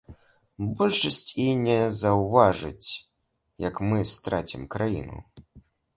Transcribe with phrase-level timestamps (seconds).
[0.77, 2.89] Большасць і не заўважыць,
[3.67, 5.23] як мы страцім краіну.